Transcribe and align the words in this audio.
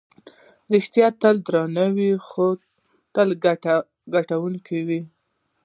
ریښتیا 0.73 1.07
تل 1.21 1.35
دروند 1.47 1.77
وي، 1.95 2.11
خو 2.27 2.45
تل 3.13 3.29
ګټونکی 4.13 4.79
وي. 4.87 5.01